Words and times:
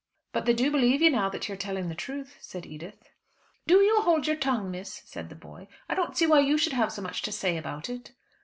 "But 0.33 0.45
they 0.47 0.53
do 0.53 0.71
believe 0.71 1.03
you 1.03 1.11
now 1.11 1.29
that 1.29 1.47
you 1.47 1.53
are 1.53 1.59
telling 1.59 1.87
the 1.87 1.93
truth," 1.93 2.35
said 2.41 2.65
Edith. 2.65 3.07
"Do 3.67 3.81
you 3.81 4.01
hold 4.01 4.25
your 4.25 4.35
tongue, 4.35 4.71
miss," 4.71 5.03
said 5.05 5.29
the 5.29 5.35
boy, 5.35 5.67
"I 5.87 5.93
don't 5.93 6.17
see 6.17 6.25
why 6.25 6.39
you 6.39 6.57
should 6.57 6.73
have 6.73 6.91
so 6.91 7.03
much 7.03 7.21
to 7.21 7.31
say 7.31 7.55
about 7.55 7.87
it." 7.87 8.11